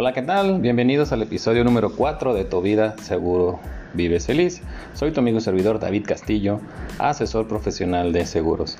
Hola, 0.00 0.12
¿qué 0.12 0.22
tal? 0.22 0.60
Bienvenidos 0.60 1.10
al 1.10 1.22
episodio 1.22 1.64
número 1.64 1.92
4 1.92 2.32
de 2.32 2.44
Tu 2.44 2.62
Vida 2.62 2.94
Seguro 3.02 3.58
Vives 3.94 4.26
Feliz. 4.26 4.62
Soy 4.94 5.10
tu 5.10 5.18
amigo 5.18 5.38
y 5.38 5.40
servidor 5.40 5.80
David 5.80 6.04
Castillo, 6.06 6.60
asesor 7.00 7.48
profesional 7.48 8.12
de 8.12 8.24
seguros. 8.24 8.78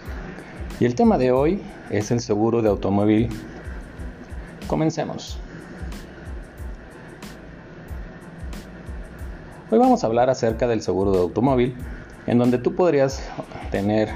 Y 0.78 0.84
el 0.84 0.94
tema 0.94 1.18
de 1.18 1.32
hoy 1.32 1.60
es 1.90 2.12
el 2.12 2.20
seguro 2.20 2.62
de 2.62 2.68
automóvil. 2.68 3.30
Comencemos. 4.68 5.40
Hoy 9.72 9.78
vamos 9.80 10.04
a 10.04 10.06
hablar 10.06 10.30
acerca 10.30 10.68
del 10.68 10.82
seguro 10.82 11.10
de 11.10 11.18
automóvil, 11.18 11.74
en 12.28 12.38
donde 12.38 12.58
tú 12.58 12.76
podrías 12.76 13.28
tener 13.72 14.08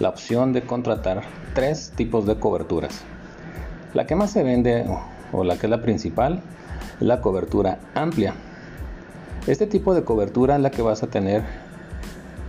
la 0.00 0.08
opción 0.08 0.52
de 0.52 0.62
contratar 0.62 1.22
tres 1.54 1.92
tipos 1.94 2.26
de 2.26 2.34
coberturas. 2.34 3.04
La 3.94 4.08
que 4.08 4.16
más 4.16 4.32
se 4.32 4.42
vende 4.42 4.86
o 5.32 5.44
la 5.44 5.56
que 5.56 5.66
es 5.66 5.70
la 5.70 5.82
principal 5.82 6.42
la 7.00 7.20
cobertura 7.20 7.78
amplia. 7.94 8.34
Este 9.46 9.66
tipo 9.66 9.94
de 9.94 10.04
cobertura 10.04 10.56
es 10.56 10.62
la 10.62 10.70
que 10.70 10.82
vas 10.82 11.02
a 11.02 11.08
tener 11.08 11.42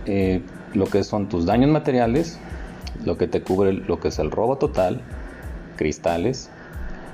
eh, 0.06 0.42
lo 0.74 0.86
que 0.86 1.02
son 1.02 1.28
tus 1.28 1.44
daños 1.46 1.70
materiales, 1.70 2.38
lo 3.04 3.18
que 3.18 3.26
te 3.26 3.42
cubre 3.42 3.72
lo 3.72 3.98
que 3.98 4.08
es 4.08 4.18
el 4.18 4.30
robo 4.30 4.56
total, 4.58 5.00
cristales, 5.76 6.50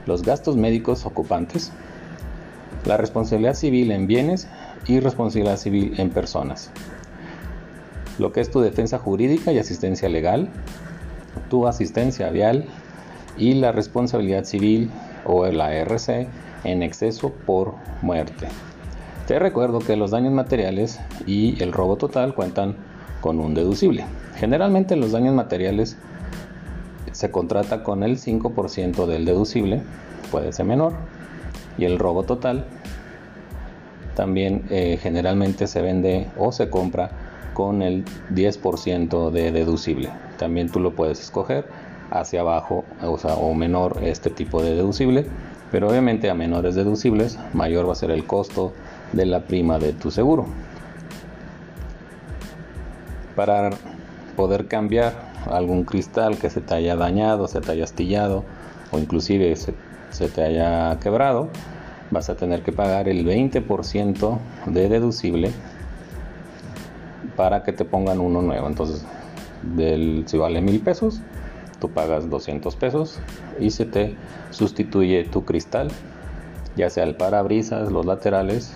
los 0.06 0.22
gastos 0.22 0.56
médicos 0.56 1.06
ocupantes, 1.06 1.72
la 2.84 2.96
responsabilidad 2.96 3.54
civil 3.54 3.90
en 3.90 4.06
bienes 4.06 4.48
y 4.86 5.00
responsabilidad 5.00 5.56
civil 5.56 5.94
en 5.98 6.10
personas. 6.10 6.70
Lo 8.18 8.32
que 8.32 8.40
es 8.40 8.50
tu 8.50 8.60
defensa 8.60 8.98
jurídica 8.98 9.52
y 9.52 9.58
asistencia 9.58 10.08
legal, 10.08 10.50
tu 11.48 11.66
asistencia 11.66 12.28
vial 12.30 12.66
y 13.38 13.54
la 13.54 13.72
responsabilidad 13.72 14.44
civil 14.44 14.90
o 15.24 15.46
la 15.46 15.74
RC 15.74 16.28
en 16.64 16.82
exceso 16.82 17.32
por 17.46 17.74
muerte. 18.02 18.48
Te 19.26 19.38
recuerdo 19.38 19.78
que 19.78 19.96
los 19.96 20.10
daños 20.10 20.32
materiales 20.32 21.00
y 21.26 21.62
el 21.62 21.72
robo 21.72 21.96
total 21.96 22.34
cuentan 22.34 22.76
con 23.20 23.38
un 23.38 23.54
deducible. 23.54 24.04
Generalmente 24.36 24.96
los 24.96 25.12
daños 25.12 25.34
materiales 25.34 25.96
se 27.12 27.30
contrata 27.30 27.82
con 27.82 28.02
el 28.02 28.18
5% 28.18 29.06
del 29.06 29.24
deducible, 29.24 29.82
puede 30.30 30.52
ser 30.52 30.66
menor, 30.66 30.94
y 31.78 31.84
el 31.84 31.98
robo 31.98 32.24
total 32.24 32.64
también 34.14 34.64
eh, 34.70 34.98
generalmente 35.00 35.66
se 35.66 35.80
vende 35.80 36.26
o 36.36 36.52
se 36.52 36.68
compra 36.68 37.10
con 37.54 37.82
el 37.82 38.04
10% 38.34 39.30
de 39.30 39.52
deducible. 39.52 40.10
También 40.38 40.70
tú 40.70 40.80
lo 40.80 40.94
puedes 40.94 41.20
escoger 41.20 41.66
hacia 42.10 42.40
abajo 42.40 42.84
o, 43.02 43.14
o 43.14 43.54
menor 43.54 43.98
este 44.02 44.30
tipo 44.30 44.62
de 44.62 44.74
deducible, 44.74 45.26
pero 45.70 45.88
obviamente 45.88 46.30
a 46.30 46.34
menores 46.34 46.74
deducibles 46.74 47.38
mayor 47.52 47.88
va 47.88 47.92
a 47.92 47.96
ser 47.96 48.10
el 48.10 48.26
costo 48.26 48.72
de 49.12 49.26
la 49.26 49.40
prima 49.40 49.78
de 49.78 49.92
tu 49.92 50.10
seguro. 50.10 50.46
Para 53.36 53.70
poder 54.36 54.66
cambiar 54.66 55.14
algún 55.50 55.84
cristal 55.84 56.38
que 56.38 56.50
se 56.50 56.60
te 56.60 56.74
haya 56.74 56.96
dañado, 56.96 57.48
se 57.48 57.60
te 57.60 57.72
haya 57.72 57.84
astillado 57.84 58.44
o 58.90 58.98
inclusive 58.98 59.54
se, 59.56 59.74
se 60.10 60.28
te 60.28 60.42
haya 60.42 60.98
quebrado, 61.00 61.48
vas 62.10 62.28
a 62.28 62.36
tener 62.36 62.62
que 62.62 62.72
pagar 62.72 63.08
el 63.08 63.24
20% 63.24 64.38
de 64.66 64.88
deducible 64.88 65.52
para 67.36 67.62
que 67.62 67.72
te 67.72 67.84
pongan 67.84 68.20
uno 68.20 68.42
nuevo. 68.42 68.66
Entonces, 68.66 69.04
del, 69.62 70.24
si 70.26 70.36
vale 70.36 70.60
mil 70.60 70.80
pesos, 70.80 71.20
tú 71.80 71.90
pagas 71.90 72.30
200 72.30 72.76
pesos 72.76 73.20
y 73.58 73.70
se 73.70 73.86
te 73.86 74.14
sustituye 74.50 75.24
tu 75.24 75.44
cristal, 75.44 75.88
ya 76.76 76.90
sea 76.90 77.04
el 77.04 77.16
parabrisas, 77.16 77.90
los 77.90 78.06
laterales 78.06 78.74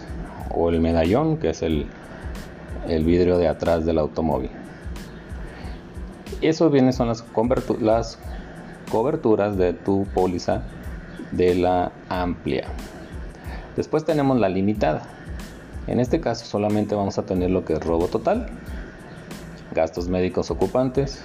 o 0.50 0.70
el 0.70 0.81
medallón, 0.81 1.37
que 1.37 1.50
es 1.50 1.62
el, 1.62 1.87
el 2.88 3.04
vidrio 3.04 3.38
de 3.38 3.48
atrás 3.48 3.84
del 3.84 3.98
automóvil. 3.98 4.50
Eso 6.41 6.69
viene 6.70 6.92
son 6.92 7.09
las, 7.09 7.25
las 7.81 8.19
coberturas 8.91 9.56
de 9.56 9.72
tu 9.72 10.06
póliza 10.15 10.62
de 11.32 11.54
la 11.54 11.92
amplia. 12.09 12.66
Después 13.76 14.04
tenemos 14.04 14.38
la 14.38 14.48
limitada. 14.48 15.03
En 15.86 16.00
este 16.00 16.21
caso 16.21 16.47
solamente 16.47 16.94
vamos 16.94 17.19
a 17.19 17.26
tener 17.26 17.50
lo 17.50 17.65
que 17.65 17.75
es 17.75 17.81
robo 17.84 18.06
total, 18.06 18.48
gastos 19.75 20.09
médicos 20.09 20.50
ocupantes, 20.50 21.25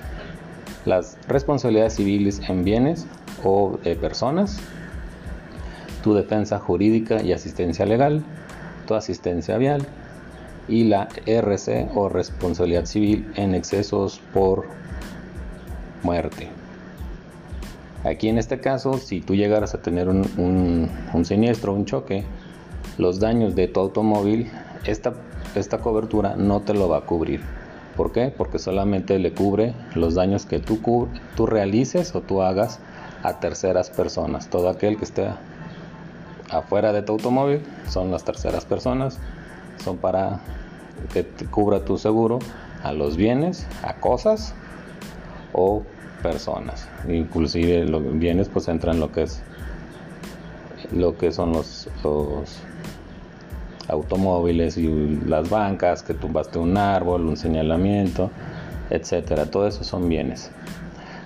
las 0.85 1.17
responsabilidades 1.28 1.95
civiles 1.95 2.41
en 2.47 2.63
bienes 2.63 3.06
o 3.44 3.78
personas, 4.00 4.59
tu 6.03 6.13
defensa 6.13 6.59
jurídica 6.59 7.22
y 7.22 7.34
asistencia 7.34 7.85
legal, 7.85 8.23
tu 8.88 8.95
asistencia 8.95 9.57
vial 9.57 9.85
y 10.67 10.85
la 10.85 11.09
RC 11.25 11.90
o 11.95 12.09
responsabilidad 12.09 12.85
civil 12.85 13.31
en 13.35 13.56
excesos 13.56 14.22
por 14.34 14.66
muerte. 16.03 16.47
Aquí 18.06 18.29
en 18.29 18.38
este 18.38 18.61
caso, 18.61 18.94
si 18.97 19.19
tú 19.19 19.35
llegaras 19.35 19.73
a 19.73 19.81
tener 19.81 20.07
un, 20.07 20.25
un, 20.38 20.90
un 21.13 21.25
siniestro, 21.25 21.73
un 21.73 21.85
choque, 21.85 22.23
los 22.97 23.19
daños 23.19 23.56
de 23.56 23.67
tu 23.67 23.81
automóvil, 23.81 24.50
esta, 24.85 25.13
esta 25.56 25.79
cobertura 25.79 26.35
no 26.38 26.61
te 26.61 26.73
lo 26.73 26.88
va 26.88 27.00
a 27.00 27.01
cubrir 27.01 27.59
¿Por 27.99 28.13
qué? 28.13 28.29
Porque 28.29 28.59
solamente 28.59 29.19
le 29.19 29.33
cubre 29.33 29.73
los 29.93 30.15
daños 30.15 30.45
que 30.45 30.59
tú, 30.59 30.79
tú 31.35 31.45
realices 31.45 32.15
o 32.15 32.21
tú 32.21 32.41
hagas 32.41 32.79
a 33.23 33.41
terceras 33.41 33.89
personas. 33.89 34.49
Todo 34.49 34.69
aquel 34.69 34.95
que 34.95 35.03
esté 35.03 35.27
afuera 36.49 36.93
de 36.93 37.01
tu 37.01 37.11
automóvil 37.11 37.59
son 37.89 38.09
las 38.09 38.23
terceras 38.23 38.63
personas. 38.63 39.19
Son 39.83 39.97
para 39.97 40.39
que 41.11 41.23
te 41.23 41.43
cubra 41.47 41.83
tu 41.83 41.97
seguro 41.97 42.39
a 42.83 42.93
los 42.93 43.17
bienes, 43.17 43.67
a 43.83 43.95
cosas 43.95 44.53
o 45.51 45.83
personas. 46.23 46.87
Inclusive 47.09 47.83
los 47.83 48.17
bienes 48.17 48.47
pues 48.47 48.69
entran 48.69 49.01
lo 49.01 49.11
que 49.11 49.23
es 49.23 49.41
lo 50.93 51.17
que 51.17 51.33
son 51.33 51.51
los 51.51 51.89
automóviles 53.89 54.77
y 54.77 55.19
las 55.25 55.50
bancas, 55.50 56.03
que 56.03 56.13
tumbaste 56.13 56.59
un 56.59 56.77
árbol, 56.77 57.25
un 57.25 57.38
señalamiento, 57.38 58.29
etcétera. 58.89 59.45
Todo 59.45 59.67
eso 59.67 59.83
son 59.83 60.07
bienes. 60.07 60.51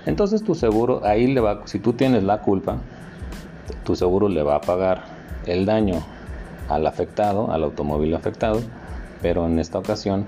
Entonces 0.06 0.44
tu 0.44 0.56
seguro 0.56 1.02
ahí 1.06 1.28
le 1.28 1.40
va, 1.40 1.62
si 1.66 1.79
tú 1.79 1.94
tienes 1.94 2.23
la 2.23 2.41
culpa, 2.41 2.78
tu 3.84 3.96
seguro 3.96 4.28
le 4.28 4.44
va 4.44 4.56
a 4.56 4.62
pagar 4.62 5.03
el 5.46 5.66
daño 5.66 6.02
al 6.69 6.88
afectado, 6.88 7.52
al 7.52 7.63
automóvil 7.63 8.13
afectado, 8.16 8.59
pero 9.22 9.46
en 9.46 9.59
esta 9.59 9.78
ocasión 9.78 10.25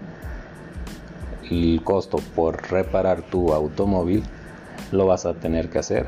el 1.49 1.81
costo 1.83 2.17
por 2.35 2.69
reparar 2.71 3.21
tu 3.21 3.53
automóvil 3.53 4.23
lo 4.91 5.05
vas 5.07 5.25
a 5.25 5.33
tener 5.33 5.69
que 5.69 5.79
hacer 5.79 6.05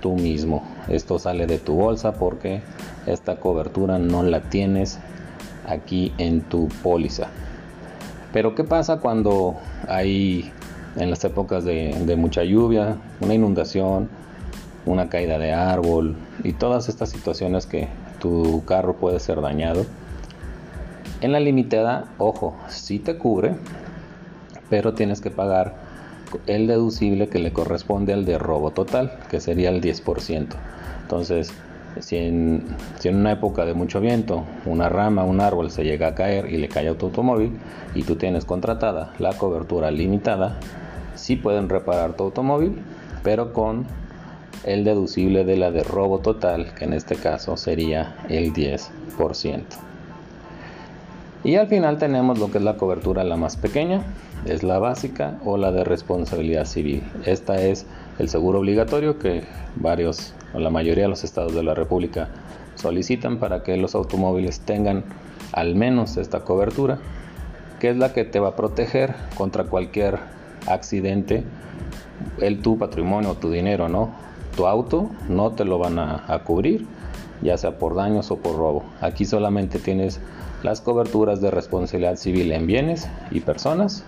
tú 0.00 0.14
mismo. 0.14 0.73
Esto 0.88 1.18
sale 1.18 1.46
de 1.46 1.58
tu 1.58 1.74
bolsa 1.74 2.12
porque 2.12 2.62
esta 3.06 3.36
cobertura 3.36 3.98
no 3.98 4.22
la 4.22 4.42
tienes 4.42 4.98
aquí 5.66 6.12
en 6.18 6.42
tu 6.42 6.68
póliza. 6.82 7.28
Pero 8.32 8.54
¿qué 8.54 8.64
pasa 8.64 8.98
cuando 8.98 9.56
hay 9.88 10.52
en 10.96 11.10
las 11.10 11.24
épocas 11.24 11.64
de, 11.64 12.14
mucha 12.18 12.44
lluvia, 12.44 12.96
una 13.20 13.34
inundación, 13.34 14.08
una 14.86 15.08
caída 15.08 15.38
de 15.38 15.52
árbol 15.52 16.16
y 16.42 16.52
todas 16.52 16.88
estas 16.88 17.10
situaciones 17.10 17.66
que 17.66 17.88
tu 18.20 18.64
carro 18.66 18.96
puede 18.96 19.20
ser 19.20 19.40
dañado? 19.40 19.86
En 21.20 21.32
la 21.32 21.40
limitada, 21.40 22.06
ojo, 22.18 22.56
sí 22.68 22.98
te 22.98 23.16
cubre, 23.16 23.54
pero 24.68 24.92
tienes 24.92 25.20
que 25.20 25.30
pagar 25.30 25.76
el 26.46 26.66
deducible 26.66 27.28
que 27.28 27.38
le 27.38 27.52
corresponde 27.52 28.12
al 28.12 28.24
de 28.24 28.38
robo 28.38 28.72
total, 28.72 29.18
que 29.30 29.40
sería 29.40 29.70
el 29.70 29.80
10%. 29.80 30.48
Entonces, 31.14 31.52
si 32.00 32.16
en, 32.16 32.64
si 32.98 33.06
en, 33.06 33.14
una 33.14 33.30
época 33.30 33.64
de 33.64 33.72
mucho 33.72 34.00
viento 34.00 34.42
una 34.66 34.88
rama, 34.88 35.22
un 35.22 35.40
árbol 35.40 35.70
se 35.70 35.84
llega 35.84 36.08
a 36.08 36.14
caer 36.16 36.52
y 36.52 36.56
le 36.56 36.66
cae 36.66 36.88
a 36.88 36.98
tu 36.98 37.06
automóvil 37.06 37.52
y 37.94 38.02
tú 38.02 38.16
tienes 38.16 38.44
contratada 38.44 39.12
la 39.20 39.32
cobertura 39.34 39.92
limitada, 39.92 40.58
sí 41.14 41.36
pueden 41.36 41.68
reparar 41.68 42.14
tu 42.14 42.24
automóvil, 42.24 42.80
pero 43.22 43.52
con 43.52 43.86
el 44.64 44.82
deducible 44.82 45.44
de 45.44 45.56
la 45.56 45.70
de 45.70 45.84
robo 45.84 46.18
total, 46.18 46.74
que 46.74 46.84
en 46.84 46.94
este 46.94 47.14
caso 47.14 47.56
sería 47.56 48.16
el 48.28 48.52
10%. 48.52 49.62
Y 51.44 51.54
al 51.54 51.68
final 51.68 51.98
tenemos 51.98 52.40
lo 52.40 52.50
que 52.50 52.58
es 52.58 52.64
la 52.64 52.76
cobertura 52.76 53.22
la 53.22 53.36
más 53.36 53.56
pequeña, 53.56 54.02
es 54.46 54.64
la 54.64 54.80
básica 54.80 55.38
o 55.44 55.58
la 55.58 55.70
de 55.70 55.84
responsabilidad 55.84 56.64
civil. 56.64 57.04
Esta 57.24 57.62
es 57.62 57.86
el 58.18 58.28
seguro 58.28 58.60
obligatorio 58.60 59.18
que 59.18 59.44
varios 59.76 60.34
o 60.52 60.58
la 60.60 60.70
mayoría 60.70 61.04
de 61.04 61.08
los 61.08 61.24
estados 61.24 61.54
de 61.54 61.62
la 61.62 61.74
República 61.74 62.28
solicitan 62.76 63.38
para 63.38 63.62
que 63.62 63.76
los 63.76 63.94
automóviles 63.94 64.60
tengan 64.60 65.04
al 65.52 65.74
menos 65.74 66.16
esta 66.16 66.40
cobertura, 66.40 66.98
que 67.80 67.90
es 67.90 67.96
la 67.96 68.12
que 68.12 68.24
te 68.24 68.40
va 68.40 68.50
a 68.50 68.56
proteger 68.56 69.14
contra 69.36 69.64
cualquier 69.64 70.18
accidente, 70.66 71.44
el 72.40 72.62
tu 72.62 72.78
patrimonio, 72.78 73.34
tu 73.34 73.50
dinero, 73.50 73.88
¿no? 73.88 74.10
Tu 74.56 74.66
auto 74.66 75.10
no 75.28 75.52
te 75.52 75.64
lo 75.64 75.78
van 75.78 75.98
a, 75.98 76.24
a 76.28 76.44
cubrir, 76.44 76.86
ya 77.42 77.58
sea 77.58 77.78
por 77.78 77.94
daños 77.94 78.30
o 78.30 78.36
por 78.36 78.56
robo. 78.56 78.84
Aquí 79.00 79.24
solamente 79.24 79.78
tienes 79.78 80.20
las 80.62 80.80
coberturas 80.80 81.40
de 81.40 81.50
responsabilidad 81.50 82.16
civil 82.16 82.52
en 82.52 82.66
bienes 82.66 83.08
y 83.30 83.40
personas, 83.40 84.04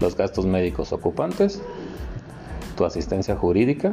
los 0.00 0.16
gastos 0.16 0.46
médicos 0.46 0.92
ocupantes, 0.92 1.60
tu 2.78 2.84
asistencia 2.84 3.34
jurídica, 3.34 3.90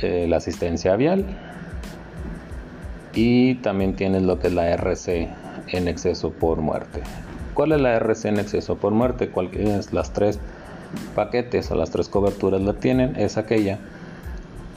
eh, 0.00 0.26
la 0.28 0.36
asistencia 0.36 0.94
vial 0.94 1.26
y 3.12 3.56
también 3.56 3.96
tienes 3.96 4.22
lo 4.22 4.38
que 4.38 4.46
es 4.46 4.54
la 4.54 4.68
RC 4.68 5.28
en 5.72 5.88
exceso 5.88 6.30
por 6.30 6.58
muerte. 6.60 7.00
¿Cuál 7.52 7.72
es 7.72 7.80
la 7.80 7.96
RC 7.96 8.28
en 8.28 8.38
exceso 8.38 8.76
por 8.76 8.92
muerte? 8.92 9.28
es 9.54 9.92
las 9.92 10.12
tres 10.12 10.38
paquetes 11.16 11.68
o 11.72 11.74
las 11.74 11.90
tres 11.90 12.08
coberturas 12.08 12.60
la 12.60 12.74
tienen, 12.74 13.16
es 13.16 13.36
aquella 13.36 13.80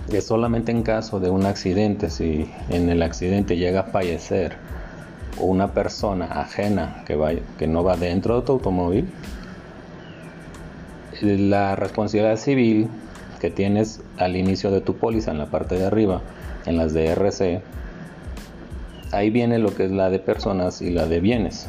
que 0.10 0.22
solamente 0.22 0.72
en 0.72 0.82
caso 0.82 1.20
de 1.20 1.30
un 1.30 1.46
accidente, 1.46 2.10
si 2.10 2.50
en 2.70 2.90
el 2.90 3.04
accidente 3.04 3.58
llega 3.58 3.82
a 3.82 3.84
fallecer 3.84 4.56
una 5.40 5.68
persona 5.68 6.26
ajena 6.26 7.04
que, 7.06 7.16
vaya, 7.16 7.42
que 7.60 7.68
no 7.68 7.84
va 7.84 7.96
dentro 7.96 8.40
de 8.40 8.46
tu 8.46 8.54
automóvil, 8.54 9.08
la 11.22 11.76
responsabilidad 11.76 12.38
civil 12.38 12.88
que 13.40 13.50
tienes 13.50 14.02
al 14.18 14.36
inicio 14.36 14.72
de 14.72 14.82
tu 14.82 14.98
póliza 14.98 15.32
en 15.32 15.38
la 15.38 15.48
parte 15.48 15.76
de 15.76 15.86
arriba, 15.86 16.22
en 16.66 16.78
las 16.78 16.94
de 16.94 17.08
RC, 17.08 17.62
ahí 19.12 19.30
viene 19.30 19.60
lo 19.60 19.76
que 19.76 19.86
es 19.86 19.92
la 19.92 20.10
de 20.10 20.20
personas 20.20 20.82
y 20.82 20.92
la 20.92 21.08
de 21.08 21.20
bienes. 21.20 21.68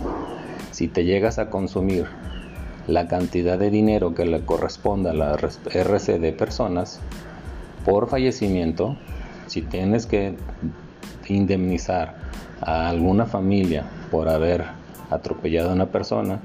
Si 0.70 0.88
te 0.88 1.04
llegas 1.04 1.38
a 1.38 1.50
consumir 1.50 2.06
la 2.86 3.08
cantidad 3.08 3.58
de 3.58 3.70
dinero 3.70 4.14
que 4.14 4.26
le 4.26 4.40
corresponda 4.44 5.10
a 5.12 5.14
la 5.14 5.34
RC 5.34 6.18
de 6.18 6.32
personas 6.32 7.00
por 7.84 8.08
fallecimiento, 8.08 8.96
si 9.46 9.62
tienes 9.62 10.06
que 10.06 10.34
indemnizar 11.28 12.16
a 12.60 12.88
alguna 12.88 13.26
familia 13.26 13.84
por 14.10 14.28
haber 14.28 14.64
atropellado 15.10 15.70
a 15.70 15.74
una 15.74 15.86
persona 15.86 16.40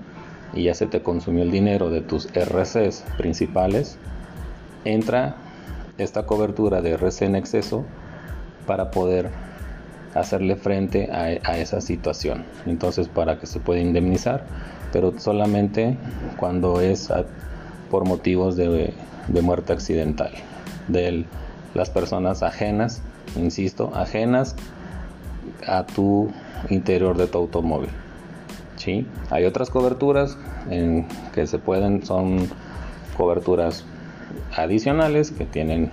y 0.54 0.64
ya 0.64 0.74
se 0.74 0.88
te 0.88 1.02
consumió 1.02 1.44
el 1.44 1.52
dinero 1.52 1.90
de 1.90 2.02
tus 2.02 2.28
RCs 2.34 3.04
principales, 3.18 3.98
entra 4.86 5.36
esta 5.98 6.26
cobertura 6.26 6.82
de 6.82 6.92
RC 6.92 7.26
en 7.26 7.36
exceso 7.36 7.86
para 8.66 8.92
poder 8.92 9.30
hacerle 10.14 10.56
frente 10.56 11.12
a, 11.12 11.58
esa 11.58 11.82
situación. 11.82 12.46
Entonces, 12.66 13.08
para 13.08 13.40
que 13.40 13.46
se 13.46 13.60
pueda 13.60 13.82
indemnizar, 13.82 14.46
pero 14.92 15.18
solamente 15.20 15.98
cuando 16.38 16.82
es 16.82 17.10
por 17.90 18.06
motivos 18.06 18.56
de, 18.56 18.94
muerte 19.42 19.74
accidental 19.74 20.32
de 20.88 21.26
las 21.74 21.90
personas 21.90 22.44
ajenas, 22.44 23.02
insisto, 23.36 23.92
ajenas 23.94 24.56
a 25.68 25.86
tu 25.86 26.32
interior 26.70 27.18
de 27.18 27.28
tu 27.28 27.38
automóvil. 27.38 27.90
¿Sí? 28.88 29.06
Hay 29.32 29.44
otras 29.44 29.70
coberturas 29.70 30.38
que 31.34 31.46
se 31.46 31.60
pueden, 31.60 32.06
son 32.06 32.48
coberturas 33.18 33.84
adicionales 34.56 35.32
que 35.32 35.44
tienen 35.44 35.92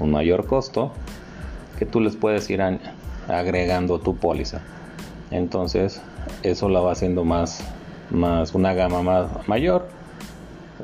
un 0.00 0.12
mayor 0.12 0.46
costo 0.46 0.92
que 1.78 1.84
tú 1.84 2.00
les 2.00 2.16
puedes 2.16 2.48
ir 2.48 2.62
agregando 3.28 4.00
tu 4.00 4.16
póliza. 4.16 4.62
Entonces, 5.30 6.00
eso 6.42 6.70
la 6.70 6.80
va 6.80 6.92
haciendo 6.92 7.22
más, 7.24 7.62
más 8.08 8.54
una 8.54 8.72
gama 8.72 9.02
más 9.02 9.46
mayor. 9.46 9.86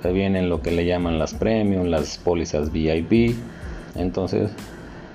Vienen 0.04 0.50
lo 0.50 0.60
que 0.60 0.70
le 0.70 0.84
llaman 0.84 1.18
las 1.18 1.32
premium, 1.32 1.86
las 1.86 2.18
pólizas 2.18 2.72
VIP. 2.72 3.36
Entonces, 3.94 4.50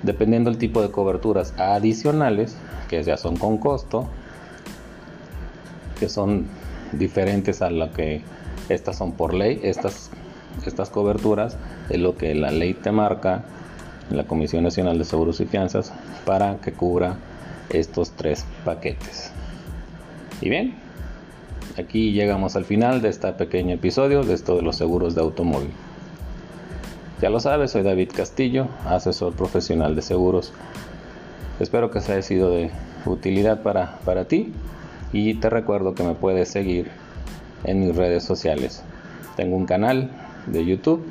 dependiendo 0.02 0.50
del 0.50 0.58
tipo 0.58 0.82
de 0.82 0.90
coberturas 0.90 1.54
adicionales, 1.58 2.56
que 2.88 3.00
ya 3.04 3.16
son 3.16 3.36
con 3.36 3.58
costo, 3.58 4.08
son 6.08 6.46
diferentes 6.92 7.62
a 7.62 7.70
lo 7.70 7.92
que 7.92 8.22
estas 8.68 8.96
son 8.96 9.12
por 9.12 9.34
ley, 9.34 9.60
estas, 9.62 10.10
estas 10.66 10.90
coberturas 10.90 11.56
es 11.90 11.98
lo 11.98 12.16
que 12.16 12.34
la 12.34 12.50
ley 12.50 12.74
te 12.74 12.92
marca 12.92 13.44
la 14.10 14.24
Comisión 14.24 14.64
Nacional 14.64 14.98
de 14.98 15.04
Seguros 15.04 15.40
y 15.40 15.46
Fianzas 15.46 15.92
para 16.24 16.56
que 16.60 16.72
cubra 16.72 17.16
estos 17.70 18.12
tres 18.12 18.44
paquetes. 18.64 19.32
Y 20.40 20.50
bien, 20.50 20.74
aquí 21.78 22.12
llegamos 22.12 22.56
al 22.56 22.64
final 22.64 23.02
de 23.02 23.08
este 23.08 23.32
pequeño 23.32 23.74
episodio 23.74 24.22
de 24.22 24.34
esto 24.34 24.56
de 24.56 24.62
los 24.62 24.76
seguros 24.76 25.14
de 25.14 25.22
automóvil. 25.22 25.70
Ya 27.20 27.30
lo 27.30 27.40
sabes, 27.40 27.70
soy 27.70 27.82
David 27.82 28.10
Castillo, 28.14 28.68
asesor 28.86 29.34
profesional 29.34 29.96
de 29.96 30.02
seguros. 30.02 30.52
Espero 31.60 31.90
que 31.90 32.00
se 32.00 32.12
haya 32.12 32.22
sido 32.22 32.50
de 32.50 32.70
utilidad 33.06 33.62
para, 33.62 33.98
para 34.04 34.26
ti 34.26 34.52
y 35.14 35.32
te 35.32 35.48
recuerdo 35.48 35.94
que 35.94 36.02
me 36.02 36.14
puedes 36.14 36.50
seguir 36.50 36.90
en 37.64 37.80
mis 37.80 37.96
redes 37.96 38.22
sociales. 38.22 38.82
Tengo 39.36 39.56
un 39.56 39.64
canal 39.64 40.10
de 40.46 40.66
YouTube 40.66 41.02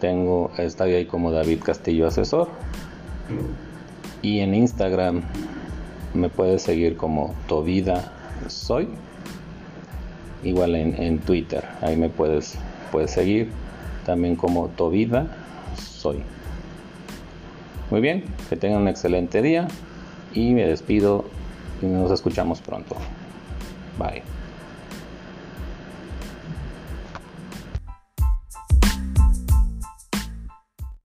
tengo, 0.00 0.52
estoy 0.58 0.94
ahí 0.94 1.06
como 1.06 1.32
David 1.32 1.60
Castillo 1.64 2.06
Asesor. 2.06 2.48
Y 4.22 4.40
en 4.40 4.54
Instagram 4.54 5.22
me 6.14 6.28
puedes 6.28 6.62
seguir 6.62 6.96
como 6.96 7.34
Tovida 7.46 8.12
Soy. 8.46 8.88
Igual 10.44 10.76
en, 10.76 11.18
Twitter, 11.18 11.64
ahí 11.80 11.96
me 11.96 12.08
puedes, 12.08 12.56
puedes 12.92 13.10
seguir 13.10 13.50
también 14.06 14.36
como 14.36 14.68
Tovida 14.68 15.26
Soy. 15.76 16.22
Muy 17.90 18.00
bien, 18.00 18.24
que 18.48 18.56
tengan 18.56 18.82
un 18.82 18.88
excelente 18.88 19.42
día 19.42 19.66
y 20.34 20.52
me 20.52 20.64
despido 20.64 21.24
y 21.82 21.86
nos 21.86 22.10
escuchamos 22.10 22.60
pronto. 22.60 22.96
Bye. 23.98 24.37